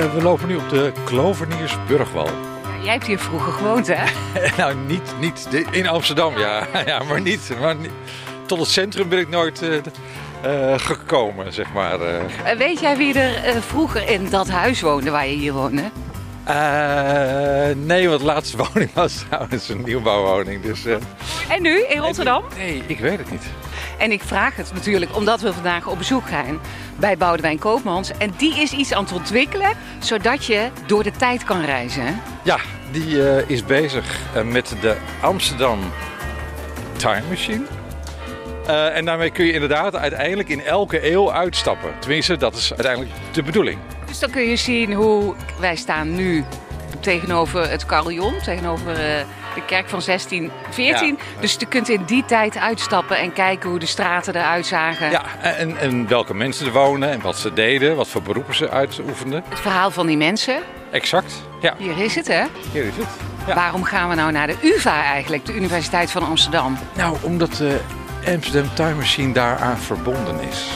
[0.00, 2.28] we lopen nu op de Kloverniersburgwal.
[2.82, 4.04] Jij hebt hier vroeger gewoond, hè?
[4.62, 6.66] nou, niet, niet in Amsterdam, ja.
[6.86, 7.90] ja maar, niet, maar niet.
[8.46, 9.76] Tot het centrum ben ik nooit eh,
[10.72, 12.00] eh, gekomen, zeg maar.
[12.00, 12.50] eh.
[12.50, 15.82] Eh, Weet jij wie er eh, vroeger in dat huis woonde waar je hier woonde?
[16.44, 16.54] Eh,
[17.76, 20.62] nee, want de laatste woning was trouwens een nieuwbouwwoning.
[20.62, 20.94] Dus, eh,
[21.48, 22.42] En nu in Rotterdam?
[22.56, 23.42] nee, ik weet het niet.
[23.98, 26.60] En ik vraag het natuurlijk omdat we vandaag op bezoek gaan
[26.96, 28.10] bij Boudewijn Koopmans.
[28.18, 32.20] En die is iets aan het ontwikkelen zodat je door de tijd kan reizen.
[32.42, 32.58] Ja,
[32.92, 35.78] die eh, is bezig eh, met de Amsterdam
[36.96, 37.64] Time Machine.
[38.66, 41.90] Eh, en daarmee kun je inderdaad uiteindelijk in elke eeuw uitstappen.
[41.98, 43.78] Tenminste, dat is uiteindelijk de bedoeling.
[44.06, 46.44] Dus dan kun je zien hoe wij staan nu
[47.00, 51.06] tegenover het carillon, tegenover de kerk van 1614.
[51.08, 51.40] Ja.
[51.40, 55.10] Dus je kunt in die tijd uitstappen en kijken hoe de straten eruit zagen.
[55.10, 58.70] Ja, en, en welke mensen er wonen en wat ze deden, wat voor beroepen ze
[58.70, 59.44] uitoefenden.
[59.48, 60.62] Het verhaal van die mensen,
[60.94, 61.42] Exact.
[61.60, 62.44] Ja, hier is het hè.
[62.72, 63.06] hier is het.
[63.46, 63.54] Ja.
[63.54, 66.78] Waarom gaan we nou naar de UvA eigenlijk, de Universiteit van Amsterdam?
[66.96, 67.80] Nou, omdat de
[68.26, 70.70] Amsterdam Time Machine daaraan verbonden is.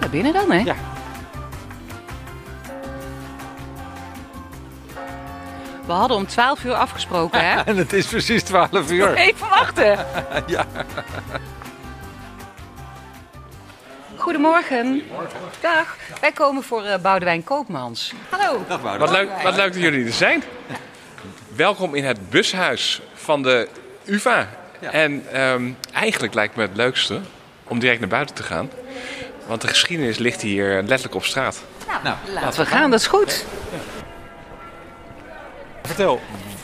[0.00, 0.58] Naar binnen dan hè?
[0.58, 0.74] Ja.
[5.92, 7.60] We hadden om 12 uur afgesproken hè.
[7.70, 9.14] En het is precies 12 uur.
[9.28, 10.06] Even wachten.
[10.46, 10.66] Ja.
[14.16, 15.02] Goedemorgen.
[15.60, 15.96] Dag.
[16.20, 18.12] Wij komen voor eh, Boudewijn Koopmans.
[18.28, 18.64] Hallo.
[18.98, 20.42] Wat leuk, wat leuk dat jullie er zijn.
[21.56, 23.68] Welkom in het bushuis van de
[24.04, 24.48] UvA.
[24.80, 27.20] En ehm, eigenlijk lijkt me het leukste
[27.64, 28.70] om direct naar buiten te gaan.
[29.46, 31.62] Want de geschiedenis ligt hier letterlijk op straat.
[32.02, 33.44] Nou, laten we gaan, dat is goed.
[35.82, 36.20] Vertel,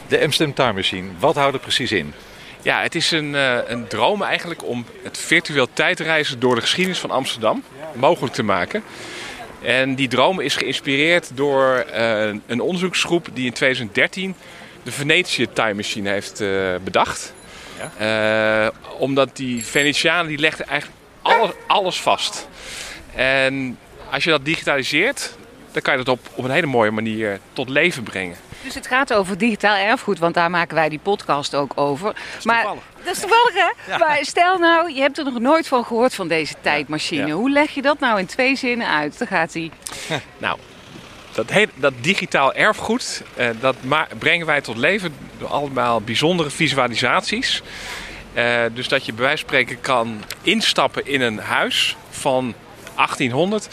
[0.08, 2.14] de Amsterdam Time Machine, wat houdt het precies in?
[2.62, 6.98] Ja, het is een, eh, een droom eigenlijk om het virtueel tijdreizen door de geschiedenis
[6.98, 7.62] van Amsterdam
[7.94, 8.82] mogelijk te maken.
[9.62, 14.34] En die droom is geïnspireerd door eh, een onderzoeksgroep die in 2013
[14.82, 17.32] de Venetië Time Machine heeft eh, bedacht.
[17.98, 18.68] Eh,
[18.98, 22.48] omdat die Venetianen die legden eigenlijk alles, alles vast.
[23.14, 23.78] En
[24.10, 25.36] als je dat digitaliseert,
[25.72, 28.36] dan kan je dat op, op een hele mooie manier tot leven brengen.
[28.62, 32.16] Dus het gaat over digitaal erfgoed, want daar maken wij die podcast ook over.
[32.42, 32.82] maar toevallig.
[33.04, 33.98] dat is toevallig, hè?
[33.98, 37.26] Maar stel nou, je hebt er nog nooit van gehoord van deze tijdmachine.
[37.26, 37.34] Ja.
[37.34, 39.18] Hoe leg je dat nou in twee zinnen uit?
[39.18, 39.70] Dan gaat hij.
[40.38, 40.58] Nou,
[41.32, 43.76] dat, dat digitaal erfgoed, eh, dat
[44.18, 47.62] brengen wij tot leven door allemaal bijzondere visualisaties.
[48.32, 52.54] Eh, dus dat je bij wijze van spreken kan instappen in een huis van
[52.98, 53.68] 1800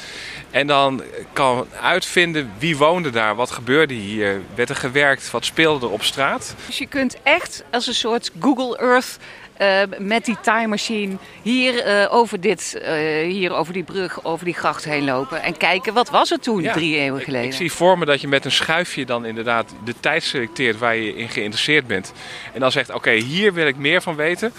[0.52, 1.04] en dan
[1.34, 6.04] kan uitvinden wie woonde daar, wat gebeurde hier, werd er gewerkt, wat speelde er op
[6.04, 6.56] straat.
[6.66, 9.18] Dus je kunt echt als een soort Google Earth
[9.58, 12.94] eh, met die time machine hier, eh, over dit, eh,
[13.28, 15.42] hier over die brug, over die gracht heen lopen.
[15.42, 17.48] En kijken wat was het toen, Ja, drie eeuwen geleden.
[17.48, 20.96] Ik, zie voor me dat je met een schuifje dan inderdaad de tijd selecteert waar
[20.96, 22.14] je in geïnteresseerd bent.
[22.54, 24.54] En dan zegt, oké, hier wil ik meer van weten.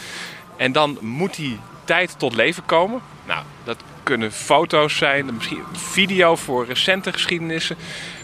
[0.57, 3.01] En dan moet die tijd tot leven komen.
[3.27, 7.77] Nou, dat kunnen foto's zijn, misschien video voor recente geschiedenissen.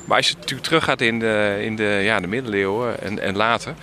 [0.05, 3.75] Maar als je natuurlijk teruggaat in de, in de, ja, de middeleeuwen en, en later...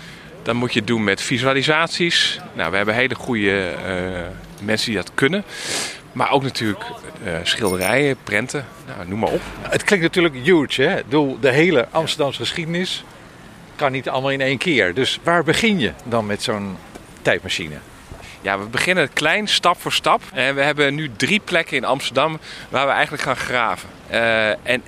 [0.44, 2.40] dan moet je het doen met visualisaties.
[2.54, 5.44] Nou, we hebben hele goede eh, mensen die dat kunnen.
[6.12, 6.84] Maar ook natuurlijk
[7.24, 9.42] eh, schilderijen, prenten, nou, noem maar op.
[9.62, 10.98] Het klinkt natuurlijk huge, hè?
[10.98, 13.04] Ik bedoel, de hele Amsterdamse geschiedenis
[13.76, 14.94] kan niet allemaal in één keer.
[14.94, 16.78] Dus waar begin je dan met zo'n
[17.22, 17.76] tijdmachine?
[18.42, 20.22] Ja, we beginnen klein, stap voor stap.
[20.34, 22.40] En we hebben nu drie plekken in Amsterdam
[22.70, 23.90] waar we eigenlijk gaan graven.
[24.08, 24.82] Eh, en eh,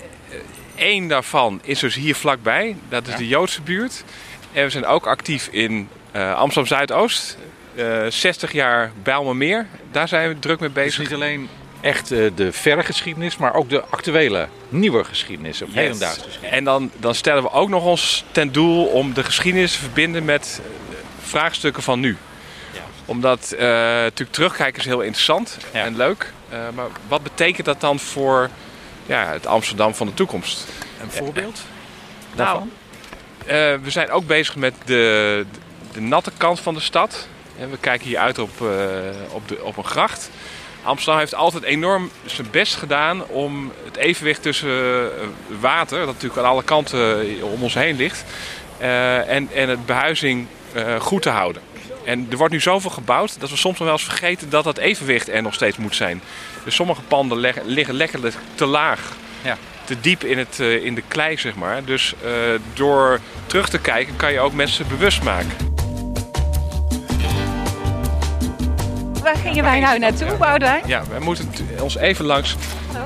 [0.75, 2.75] één daarvan is dus hier vlakbij.
[2.89, 4.03] Dat is de Joodse buurt.
[4.53, 7.37] En we zijn ook actief in eh, Amsterdam Zuidoost.
[7.75, 9.67] Eh 60 jaar Bijlmermeer.
[9.91, 10.99] Daar zijn we druk mee Dus bezig.
[10.99, 11.49] niet alleen
[11.81, 15.61] echt de verre geschiedenis, maar ook de actuele, nieuwe geschiedenis.
[15.61, 15.77] Of Yes.
[15.77, 16.57] hedendaagse geschiedenis.
[16.57, 20.25] En dan, dan stellen we ook nog ons ten doel om de geschiedenis te verbinden
[20.25, 20.61] met
[21.21, 22.17] vraagstukken van nu.
[23.05, 25.83] Omdat eh, natuurlijk terugkijken is heel interessant Ja.
[25.83, 26.33] en leuk.
[26.49, 28.49] Eh, maar wat betekent dat dan voor
[29.05, 30.67] ja, het Amsterdam van de toekomst?
[31.01, 31.61] Een voorbeeld?
[32.35, 32.61] Nou,
[33.37, 33.45] eh,
[33.81, 35.45] we zijn ook bezig met de,
[35.93, 37.27] de natte kant van de stad.
[37.59, 38.61] En we kijken hier uit op,
[39.31, 40.29] op, de, op een gracht.
[40.83, 45.09] Amsterdam heeft altijd enorm zijn best gedaan om het evenwicht tussen
[45.59, 48.23] water, dat natuurlijk aan alle kanten om ons heen ligt,
[48.77, 51.61] en, en het behuizing eh, goed te houden.
[52.05, 54.77] En er wordt nu zoveel gebouwd dat we soms nog wel eens vergeten dat dat
[54.77, 56.21] evenwicht er nog steeds moet zijn.
[56.63, 58.99] Dus sommige panden liggen lekker te laag
[59.41, 59.57] Ja.
[59.83, 61.83] te diep in, het, eh, in de klei, zeg maar.
[61.85, 62.31] Dus eh,
[62.73, 65.51] door terug te kijken kan je ook mensen bewust maken.
[69.23, 70.81] Waar gingen wij nou naartoe, Boudewijn?
[70.85, 71.49] Ja, wij moeten
[71.79, 72.55] ons even langs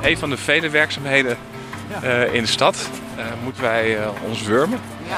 [0.02, 1.38] een van de vele werkzaamheden
[2.02, 2.90] eh, in de stad.
[3.18, 4.80] eh, moeten wij eh, ons wurmen.
[5.08, 5.18] Ja.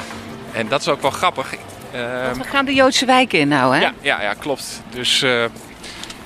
[0.54, 1.54] En dat is ook wel grappig.
[1.94, 3.82] Ehm, Want we gaan de Joodse wijk in nou, hè?
[3.82, 4.82] ja, ja, ja, klopt.
[4.90, 5.44] Dus eh,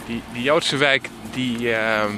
[0.06, 2.10] die, die Joodse wijk die, ehm,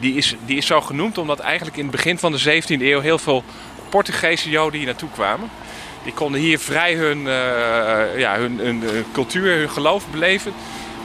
[0.00, 3.00] die, is, die is zo genoemd omdat eigenlijk in het begin van de 17e eeuw
[3.00, 3.44] heel veel
[3.88, 5.50] Portugese Joden hier naartoe kwamen.
[6.02, 10.52] Die konden hier vrij hun, eh, ja, hun, hun, cultuur, hun geloof beleven.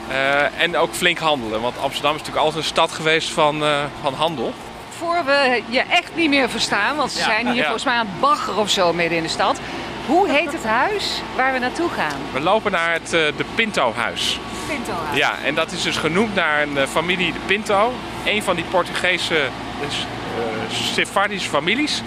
[0.08, 1.60] Eh, en ook flink handelen.
[1.60, 3.62] Want Amsterdam is natuurlijk altijd een stad geweest van,
[4.02, 4.52] van handel.
[4.98, 7.62] Voor we je echt niet meer verstaan, want ze Ja, zijn hier ja.
[7.62, 9.60] volgens mij aan het bagger of zo midden in de stad.
[10.06, 12.20] Hoe heet het huis waar we naartoe gaan?
[12.32, 14.38] We lopen naar het eh, de Pinto-huis.
[14.68, 15.18] Pintohuis.
[15.18, 17.92] Ja, en dat is dus genoemd naar een eh, familie de Pinto.
[18.24, 19.48] Een van die Portugese
[19.80, 22.02] dus, eh, Sephardische families.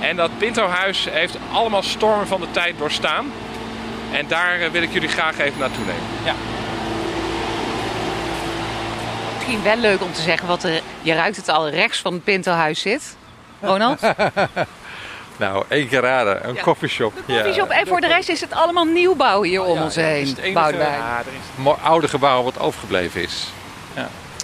[0.00, 3.32] En dat Pinto-huis heeft allemaal stormen van de tijd doorstaan.
[4.12, 6.36] En daar wil ik jullie graag even naartoe nemen.
[9.36, 12.24] Misschien wel leuk om te zeggen wat er, je ruikt het al, rechts van het
[12.24, 13.16] Pintohuis zit.
[13.60, 14.00] Ronald?
[15.38, 16.48] Nou, één keer raden.
[16.48, 16.62] Een Ja.
[16.62, 17.14] coffeeshop.
[17.16, 17.68] De coffeeshop.
[17.70, 20.16] En voor de rest is het allemaal nieuwbouw hier om ja, ons ja, het is
[20.26, 20.28] heen.
[20.28, 20.76] het enige-.
[20.82, 21.32] Ja, er
[21.66, 23.46] is oude gebouw wat overgebleven is.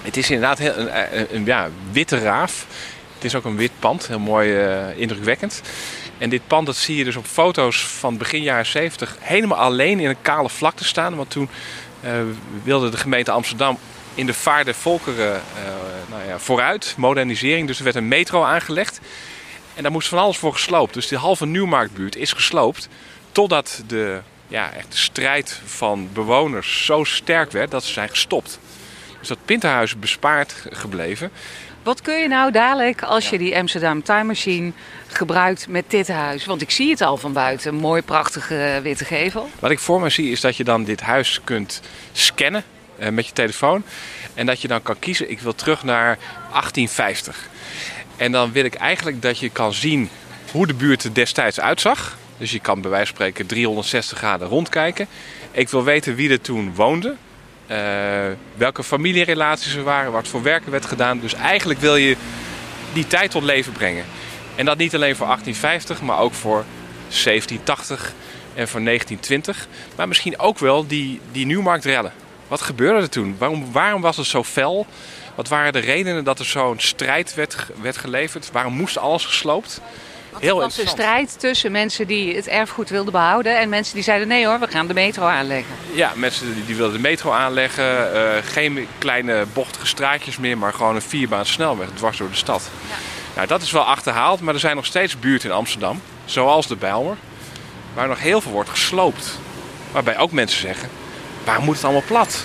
[0.02, 2.66] Het is inderdaad heel, een, een, een- ja, witte raaf.
[3.14, 5.62] Het is ook een wit pand, heel mooi eh, indrukwekkend.
[6.18, 10.00] En dit pand dat zie je dus op foto's van begin jaren 70 helemaal alleen
[10.00, 11.16] in een kale vlakte staan.
[11.16, 11.48] Want toen
[12.00, 12.10] eh,
[12.62, 13.78] wilde de gemeente Amsterdam
[14.14, 15.40] in de vaart der volkeren eh,
[16.10, 17.66] nou ja, vooruit, modernisering.
[17.66, 19.00] Dus er werd een metro aangelegd.
[19.74, 20.94] En daar moest van alles voor gesloopt.
[20.94, 22.88] Dus die halve Nieuwmarktbuurt is gesloopt.
[23.32, 28.58] Totdat de, ja, echt de strijd van bewoners zo sterk werd dat ze zijn gestopt.
[29.19, 31.30] Dus dat Pinterhuis is bespaard gebleven.
[31.82, 34.72] Wat kun je nou dadelijk als je die Amsterdam Time Machine
[35.06, 36.44] gebruikt met dit huis?
[36.44, 37.72] Want ik zie het al van buiten.
[37.72, 39.48] Een mooi, prachtige witte gevel.
[39.58, 41.80] Wat ik voor me zie is dat je dan dit huis kunt
[42.12, 42.64] scannen
[42.98, 43.84] eh, met je telefoon.
[44.34, 46.18] En dat je dan kan kiezen, ik wil terug naar
[46.50, 47.48] 1850.
[48.22, 50.10] En dan wil ik eigenlijk dat je kan zien
[50.50, 52.19] hoe de buurt er destijds uitzag.
[52.38, 55.06] Dus je kan bij wijze van spreken 360 graden rondkijken.
[55.50, 57.14] Ik wil weten wie er toen woonde.
[57.66, 57.76] eh,
[58.54, 61.20] welke familierelaties er waren, wat voor werken werd gedaan.
[61.20, 62.16] Dus eigenlijk wil je
[62.92, 64.04] die tijd tot leven brengen.
[64.54, 66.64] En dat niet alleen voor 1850, maar ook voor
[67.08, 68.12] 1780
[68.54, 69.68] en voor 1920.
[69.96, 72.12] Maar misschien ook wel die, die Nieuwmarktrellen.
[72.52, 73.37] Wat gebeurde er toen?
[73.38, 74.87] Waarom, waarom was het zo fel?
[75.34, 78.50] Wat waren de redenen dat er zo'n strijd werd, werd geleverd?
[78.52, 79.81] Waarom moest alles gesloopt?
[80.38, 83.58] Heel Het was een strijd tussen mensen die het erfgoed wilden behouden...
[83.58, 85.75] en mensen die zeiden nee hoor, we gaan de metro aanleggen.
[85.93, 88.14] Ja, mensen die, die wilden de metro aanleggen.
[88.14, 92.70] eh, geen kleine bochtige straatjes meer, maar gewoon een vierbaan snelweg dwars door de stad.
[93.34, 96.76] Nou, dat is wel achterhaald, maar er zijn nog steeds buurten in Amsterdam, zoals de
[96.76, 97.16] Bijlmer,
[97.94, 99.38] waar nog heel veel wordt gesloopt.
[99.93, 100.88] Waarbij ook mensen zeggen,
[101.44, 102.44] waar moet het allemaal plat?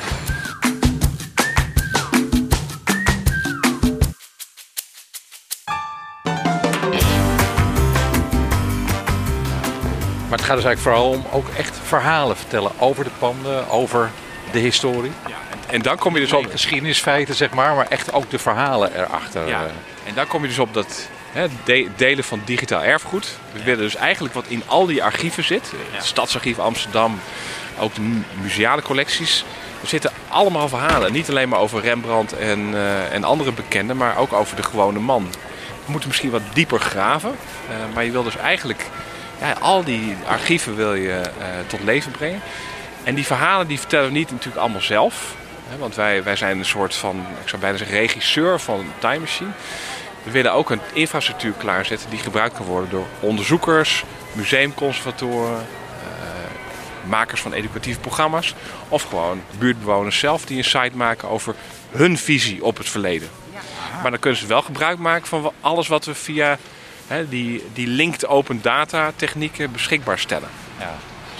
[10.29, 14.11] Maar het gaat dus eigenlijk vooral om ook echt verhalen vertellen over de panden, over
[14.51, 15.11] de historie.
[15.27, 16.45] Ja, en, en dan kom je dus op...
[16.49, 19.47] Geschiedenisfeiten, zeg maar, maar echt ook de verhalen erachter.
[19.47, 19.71] Ja, eh.
[20.05, 21.09] en daar kom je dus op dat
[21.63, 23.27] de- delen van digitaal erfgoed.
[23.51, 25.71] We willen dus eigenlijk wat in al die archieven zit.
[25.91, 27.19] Het Stadsarchief Amsterdam,
[27.79, 29.45] ook de mu- museale collecties.
[29.81, 31.11] Er zitten allemaal verhalen.
[31.11, 34.99] Niet alleen maar over Rembrandt en, eh, en andere bekenden, maar ook over de gewone
[34.99, 35.27] man.
[35.85, 37.35] We moeten misschien wat dieper graven.
[37.69, 38.85] eh, maar je wil dus eigenlijk
[39.41, 42.41] ja, al die archieven wil je eh, tot leven brengen.
[43.03, 45.35] En die verhalen die vertellen we niet natuurlijk allemaal zelf.
[45.69, 49.19] Hè, want wij, wij zijn een soort van, ik zou bijna zeggen, regisseur van Time
[49.19, 49.49] Machine.
[50.27, 57.41] We willen ook een infrastructuur klaarzetten die gebruikt kan worden door onderzoekers, museumconservatoren, eh, makers
[57.41, 58.55] van educatieve programma's.
[58.89, 61.55] Of gewoon buurtbewoners zelf die een site maken over
[61.91, 63.29] hun visie op het verleden.
[64.01, 66.57] Maar dan kunnen ze wel gebruik maken van alles wat we via
[67.07, 70.49] hè, die, die linked open data technieken beschikbaar stellen.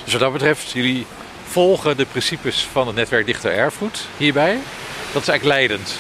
[0.04, 1.06] Dus wat dat betreft, jullie
[1.48, 4.58] volgen de principes van het netwerk Dichter Erfgoed hierbij.
[5.14, 5.96] Dat is eigenlijk leidend.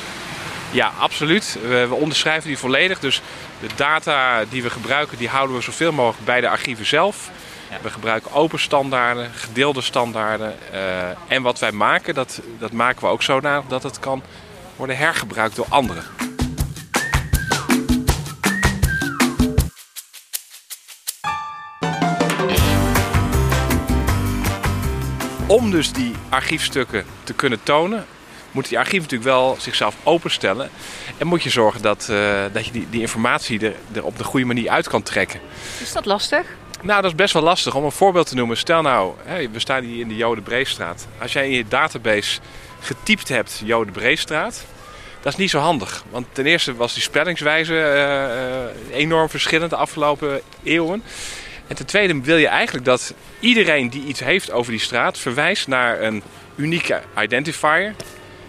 [0.71, 1.57] Ja, absoluut.
[1.61, 2.99] We, we onderschrijven die volledig.
[2.99, 3.21] Dus
[3.59, 7.29] de data die we gebruiken, die houden we zoveel mogelijk bij de archieven zelf.
[7.81, 10.55] We gebruiken open standaarden, gedeelde standaarden.
[10.71, 14.23] eh, en wat wij maken, dat, dat maken we ook zodanig dat het kan
[14.75, 16.03] worden hergebruikt door anderen.
[25.47, 28.05] Om dus die archiefstukken te kunnen tonen,
[28.51, 30.69] moet die archief natuurlijk wel zichzelf openstellen.
[31.17, 34.23] En moet je zorgen dat, eh, dat je die, die informatie er, er op de
[34.23, 35.39] goede manier uit kan trekken.
[35.81, 36.45] Is dat lastig?
[36.81, 37.75] Nou, dat is best wel lastig.
[37.75, 38.57] Om een voorbeeld te noemen.
[38.57, 39.13] Stel nou,
[39.51, 41.07] we staan hier in de Jodenbreestraat.
[41.21, 42.39] Als jij in je database
[42.79, 44.65] getypt hebt Jodenbreestraat,
[45.21, 46.03] Dat is niet zo handig.
[46.09, 51.03] Want ten eerste was die spellingswijze eh, eh, enorm verschillend de afgelopen eeuwen.
[51.67, 55.67] En ten tweede wil je eigenlijk dat iedereen die iets heeft over die straat verwijst
[55.67, 56.23] naar een
[56.55, 57.95] unieke identifier.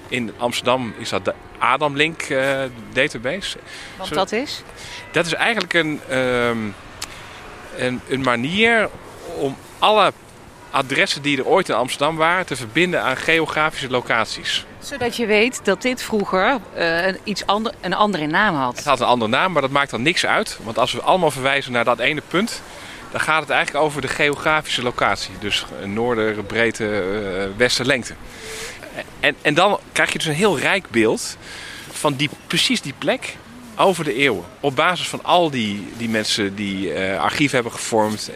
[0.09, 2.59] In Amsterdam is dat de Adamlink eh,
[2.93, 3.59] database.
[3.97, 4.63] Want Zo- dat is?
[5.13, 6.59] Dat is eigenlijk een, ehm,
[7.77, 8.89] een, een manier
[9.37, 10.13] om alle
[10.71, 14.67] adressen die er ooit in Amsterdam waren te verbinden aan geografische locaties.
[14.79, 18.85] Zodat je weet dat dit vroeger eh, een, iets ander, een andere naam Het had.
[18.85, 20.59] had een andere naam, maar dat maakt dan niks uit.
[20.63, 22.63] Want als we allemaal verwijzen naar dat ene punt,
[23.11, 25.35] dan gaat het eigenlijk over de geografische locatie.
[25.41, 28.15] Dus eh, noorden, breedte, eh, westen, lengte.
[29.21, 31.37] En, en dan krijg je dus een heel rijk beeld
[31.93, 33.37] van die, precies die plek
[33.77, 34.45] over de eeuwen.
[34.61, 38.31] Op basis van al die, die mensen die eh archieven hebben gevormd,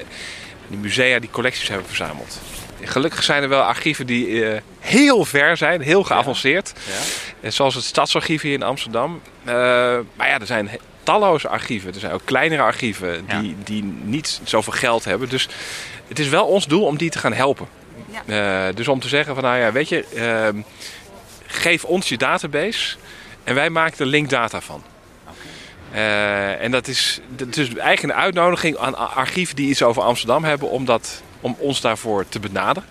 [0.69, 2.41] die musea die collecties hebben verzameld.
[2.85, 4.45] Gelukkig zijn er wel archieven die
[4.79, 6.73] heel ver zijn, heel geavanceerd.
[7.41, 9.21] Eh, Zoals het Stadsarchief hier in Amsterdam.
[10.17, 10.71] Maar ja, er zijn
[11.03, 11.95] talloze archieven.
[11.95, 15.29] Er zijn ook kleinere archieven die, die niet zoveel geld hebben.
[15.29, 15.49] Dus
[16.09, 17.69] het is wel ons doel om die te gaan helpen.
[18.27, 20.61] Eh, dus om te zeggen van nou ja, weet je, ehm,
[21.47, 22.97] geef ons je database
[23.45, 24.83] en wij maken er linkdata van.
[25.93, 30.45] Eh, en dat is, dat is eigenlijk een uitnodiging aan archieven die iets over Amsterdam
[30.45, 32.89] hebben om, dat, om ons daarvoor te benaderen.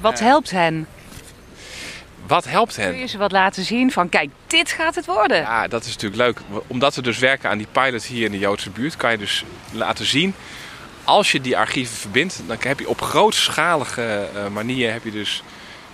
[0.00, 0.86] Wat helpt hen?
[2.26, 2.90] Wat helpt hen?
[2.90, 5.36] Kun je ze wat laten zien van kijk, dit gaat het worden.
[5.36, 6.62] Ja, dat is natuurlijk leuk.
[6.66, 9.44] Omdat we dus werken aan die pilot hier in de Joodse buurt, kan je dus
[9.72, 10.34] laten zien.
[11.04, 15.42] Als je die archieven verbindt, dan heb je op grootschalige eh, manier heb je dus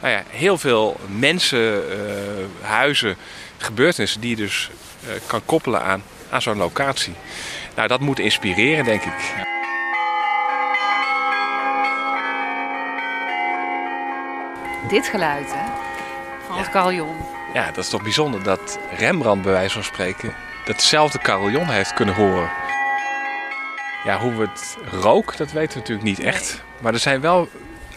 [0.01, 3.17] nou ja, heel veel mensen, eh, huizen,
[3.59, 4.71] gebeurtenissen die je dus
[5.07, 7.15] eh, kan koppelen aan, aan zo'n locatie.
[7.77, 9.49] Nou, dat moet inspireren, denk ik.
[14.89, 15.90] Dit geluid, hè?
[16.61, 17.17] Het carillon.
[17.55, 22.15] Ja, dat is toch bijzonder dat Rembrandt bij wijze van spreken datzelfde carillon heeft kunnen
[22.15, 22.51] horen.
[24.05, 26.63] Ja, hoe we het rook, dat weten we natuurlijk niet echt.
[26.81, 27.49] Maar er zijn wel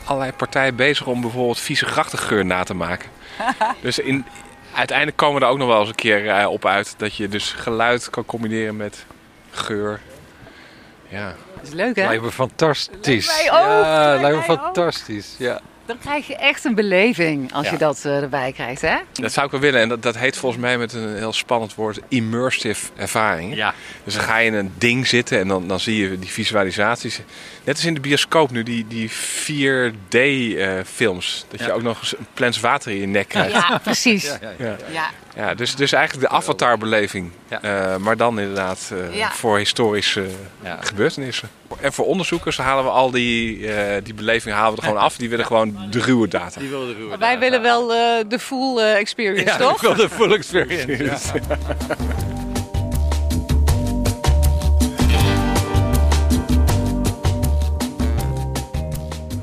[0.03, 3.09] allerlei partijen bezig om bijvoorbeeld vieze grachtengeur na te maken.
[3.81, 4.25] dus in,
[4.73, 7.27] uiteindelijk komen we er ook nog wel eens een keer eh, op uit dat je
[7.27, 9.05] dus geluid kan combineren met
[9.51, 9.99] geur.
[11.07, 12.05] Ja, Dat is leuk, hè?
[12.07, 13.27] Lijkt me fantastisch.
[13.27, 14.63] Lijkt mij ook, Ja, lijkt lijkt me ook.
[14.63, 15.35] fantastisch.
[15.37, 15.59] Ja.
[15.85, 17.71] Dan krijg je echt een beleving als Ja.
[17.71, 18.95] je dat eh, erbij krijgt, hè?
[19.13, 19.81] dat zou ik wel willen.
[19.81, 23.55] En dat, dat heet volgens mij met een heel spannend woord immersive ervaring.
[23.55, 23.73] ja.
[24.03, 27.21] Dus dan ga je in een ding zitten en dan, dan zie je die visualisaties.
[27.63, 31.45] Net als in de bioscoop nu, die, die 4D-films.
[31.49, 33.51] dat je ook nog eens een plens water in je nek krijgt.
[33.51, 34.23] Ja, precies.
[34.23, 34.65] Ja, ja, ja.
[34.65, 34.75] Ja.
[34.91, 35.09] Ja.
[35.35, 37.31] Ja, dus, dus eigenlijk de Avatar-beleving.
[37.49, 37.61] Ja.
[37.61, 39.31] Eh, maar dan inderdaad eh, Ja.
[39.31, 40.25] voor historische
[40.63, 40.77] Ja.
[40.81, 41.49] gebeurtenissen.
[41.81, 45.15] En voor onderzoekers halen we al die, eh, die belevingen halen we er gewoon af.
[45.17, 46.59] Die willen gewoon de ruwe data.
[46.59, 49.75] Die wilde ruwe Maar wij willen wel eh, de full eh, experience, Ja, toch?
[49.75, 51.03] ik wil de full experience.
[51.03, 51.17] Ja.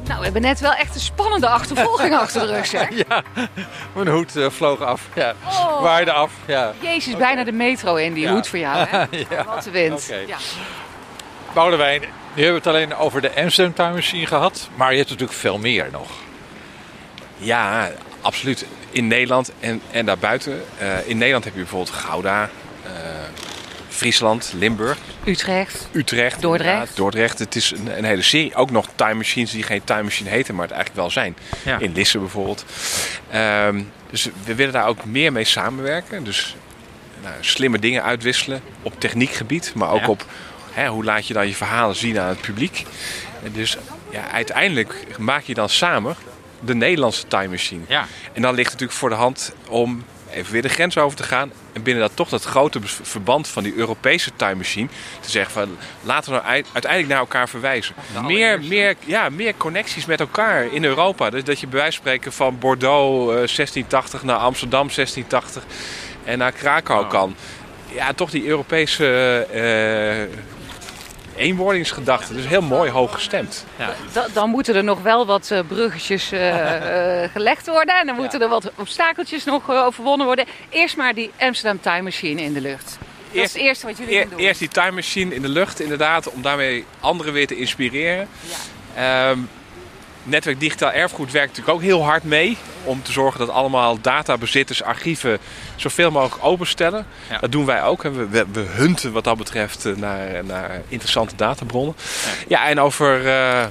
[0.07, 2.89] Nou, we hebben net wel echt een spannende achtervolging achter de rug, zeg.
[3.09, 3.23] Ja,
[3.95, 5.09] mijn hoed eh, vloog af.
[5.15, 5.35] Ja.
[5.49, 5.83] Oh.
[5.83, 6.33] Waaide af.
[6.47, 6.73] Ja.
[6.81, 8.33] Jezus, bijna de metro in die Ja.
[8.33, 8.99] hoed voor jou, hè?
[9.31, 9.45] Ja.
[9.45, 10.13] Wat de wind.
[10.27, 10.37] Ja.
[11.55, 12.01] Boudewijn,
[12.35, 14.69] nu hebben we het alleen over de Amsterdam Time Machine gehad.
[14.75, 16.11] Maar je hebt natuurlijk veel meer nog.
[17.37, 17.91] Ja,
[18.21, 18.67] absoluut.
[18.91, 20.63] In Nederland en, en daarbuiten.
[20.79, 22.51] Eh, in Nederland heb je bijvoorbeeld Gouda,
[22.85, 22.91] eh,
[23.89, 24.99] Friesland, Limburg.
[25.25, 25.89] Utrecht.
[25.93, 26.41] Utrecht.
[26.41, 26.97] Dordrecht.
[26.97, 27.39] Dordrecht.
[27.39, 28.55] Het is een, een hele serie.
[28.55, 31.37] Ook nog time machines die geen time machine heten, maar het eigenlijk wel zijn.
[31.65, 31.79] Ja.
[31.79, 32.65] In Lisse bijvoorbeeld.
[33.31, 36.25] Ehm, dus we willen daar ook meer mee samenwerken.
[36.25, 36.57] Dus
[37.23, 40.09] nou, slimme dingen uitwisselen op techniekgebied, maar ook Ja.
[40.09, 40.25] op
[40.81, 42.85] hè, hoe laat je dan je verhalen zien aan het publiek.
[43.45, 43.77] En dus
[44.11, 46.17] ja, uiteindelijk maak je dan samen
[46.61, 47.83] de Nederlandse time machine.
[47.89, 48.07] Ja.
[48.33, 51.23] En dan ligt het natuurlijk voor de hand om even weer de grens over te
[51.23, 51.53] gaan.
[51.73, 54.89] En binnen dat toch dat grote verband van die Europese time machine.
[55.21, 57.95] Te zeggen van laten we nou ei- uiteindelijk naar elkaar verwijzen.
[58.27, 61.31] Meer, meer, ja, meer connecties met elkaar in Europa.
[61.31, 65.65] Dus dat je bij wijze van spreken van Bordeaux eh, 1680 naar Amsterdam 1680
[66.25, 67.35] en naar Krakau kan.
[67.95, 69.07] Ja, toch die Europese
[69.53, 70.39] eh,
[71.37, 72.35] eenwordingsgedachte.
[72.35, 73.65] Dus heel mooi hoog gestemd.
[74.13, 77.95] Da- dan moeten er nog wel wat eh, bruggetjes eh, eh, gelegd worden.
[78.01, 80.45] En dan moeten er wat obstakeltjes nog overwonnen worden.
[80.71, 82.99] Eerst maar die Amsterdam Time Machine in de lucht.
[82.99, 82.99] Dat
[83.33, 84.39] is Eerst- het eerste wat jullie doen.
[84.39, 88.29] eerst die time machine in de lucht, inderdaad, om daarmee anderen weer te inspireren.
[88.95, 89.31] Ja.
[89.31, 89.39] Ehm,
[90.23, 94.83] Netwerk Digitaal Erfgoed werkt natuurlijk ook heel hard mee om te zorgen dat allemaal databezitters,
[94.83, 95.39] archieven
[95.77, 97.07] zoveel mogelijk openstellen.
[97.31, 97.39] Ja.
[97.39, 98.03] Dat doen wij ook.
[98.03, 101.95] We, we, we hunten wat dat betreft eh, naar, naar interessante databronnen.
[102.49, 103.67] Ja, en over, eh,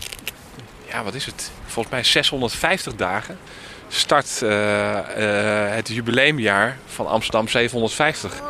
[0.87, 1.51] ja, wat is het?
[1.65, 3.37] Volgens mij 650 dagen
[3.89, 8.31] start eh, eh, het jubileumjaar van Amsterdam 750.
[8.41, 8.47] Oh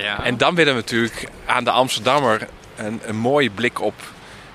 [0.00, 0.24] ja.
[0.24, 3.94] En dan willen we natuurlijk aan de Amsterdammer een, een mooie blik op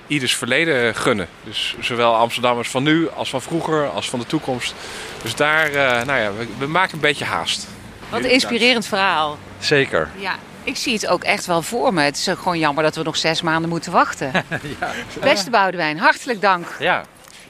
[0.06, 1.28] ieders verleden gunnen.
[1.44, 4.74] Dus zowel Amsterdammers van nu als van vroeger als van de toekomst.
[5.22, 7.66] Dus daar, eh, nou ja, we, we maken een beetje haast.
[8.08, 9.38] Wat een inspirerend verhaal.
[9.58, 10.08] Zeker.
[10.18, 10.34] Ja,
[10.64, 12.02] ik zie het ook echt wel voor me.
[12.02, 14.32] Het is ook gewoon jammer dat we nog zes maanden moeten wachten.
[15.20, 17.00] Beste Boudewijn, hartelijk dank Ja.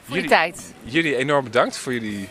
[0.05, 0.73] voor je Jullie- tijd.
[0.83, 2.29] Jullie enorm bedankt voor jullie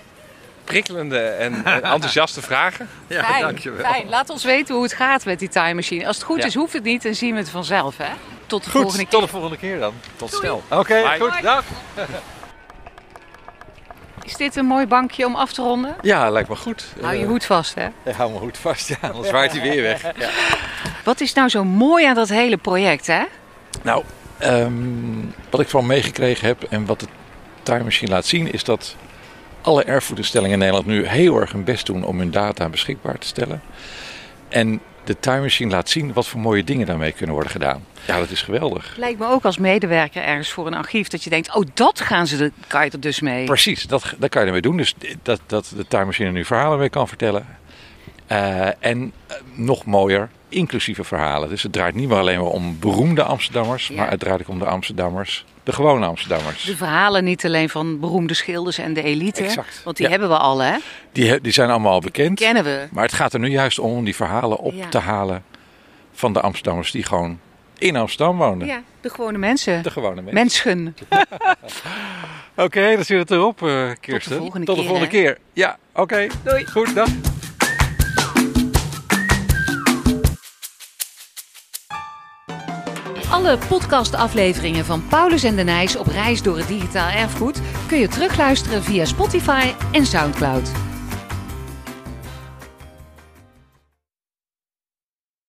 [0.64, 2.88] prikkelende en, en enthousiaste vragen.
[3.06, 3.85] Ja, fijn, dankjewel.
[3.92, 4.09] fijn.
[4.09, 6.06] Laat ons weten hoe het gaat met die time machine.
[6.06, 6.45] Als het goed Ja.
[6.47, 7.97] is, hoeft het niet en zien we het vanzelf.
[7.97, 8.09] Hè?
[8.46, 9.12] Tot de Goed, volgende keer.
[9.12, 9.92] tot de volgende keer dan.
[10.16, 10.62] Tot snel.
[10.70, 11.42] Oké, goed.
[11.42, 11.64] Dag.
[14.22, 15.96] Is dit een mooi bankje om af te ronden?
[16.02, 16.86] Ja, lijkt me goed.
[17.00, 17.82] Hou je Eh, hoed vast, hè?
[18.04, 20.02] ja, hou mijn hoed vast, ja, anders waait hij weer weg.
[20.02, 20.30] Ja.
[21.04, 23.22] Wat is nou zo mooi aan dat hele project, hè?
[23.82, 24.04] Nou,
[24.38, 24.72] ehm,
[25.50, 27.06] wat ik van meegekregen heb en wat de
[27.62, 28.96] Time Machine laat zien, is dat
[29.62, 33.26] alle erfgoedinstellingen in Nederland nu heel erg hun best doen om hun data beschikbaar te
[33.26, 33.62] stellen.
[34.48, 37.84] En de Time Machine laat zien wat voor mooie dingen daarmee kunnen worden gedaan.
[38.06, 38.94] Ja, dat is geweldig.
[38.96, 42.26] Lijkt me ook als medewerker ergens voor een archief dat je denkt: oh, dat gaan
[42.26, 43.44] ze de, kan je er dus mee.
[43.44, 44.76] Precies, dat, dat kan je ermee doen.
[44.76, 47.46] Dus dat, dat de Time Machine er nu verhalen mee kan vertellen.
[48.26, 51.49] Eh, en eh, nog mooier, inclusieve verhalen.
[51.49, 53.95] Dus het draait niet meer alleen maar om beroemde Amsterdammers, Ja.
[53.97, 56.62] maar het draait ook om de Amsterdammers, de gewone Amsterdammers.
[56.64, 59.42] De verhalen niet alleen van beroemde schilders en de elite.
[59.45, 59.80] Exact.
[59.85, 60.11] Want die Ja.
[60.12, 60.76] hebben we al, hè?
[61.12, 62.38] Die, he- die zijn allemaal al bekend.
[62.38, 62.87] Kennen we.
[62.90, 64.88] Maar het gaat er nu juist om om die verhalen op Ja.
[64.88, 65.45] te halen
[66.12, 67.38] van de Amsterdammers die gewoon
[67.78, 68.68] in Amsterdam woonden.
[68.68, 69.83] Ja, de gewone mensen.
[69.83, 70.35] De gewone mensen.
[70.35, 70.97] Menschen.
[72.56, 74.37] Oké, dan zit het erop, eh Kirsten.
[74.38, 75.38] volgende Tot de volgende keer.
[75.52, 76.26] Ja, oké.
[76.42, 76.66] Doei.
[76.66, 77.09] Goed, dag.
[83.30, 88.09] Alle podcastafleveringen van Paulus en de Nijs op reis door het digitaal erfgoed kun je
[88.09, 90.85] terugluisteren via Spotify en Soundcloud.